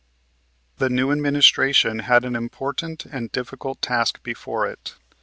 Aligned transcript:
The 0.77 0.89
new 0.89 1.11
administration 1.11 1.99
had 1.99 2.25
an 2.25 2.35
important 2.35 3.05
and 3.05 3.31
difficult 3.31 3.83
task 3.83 4.23
before 4.23 4.65
it. 4.65 4.95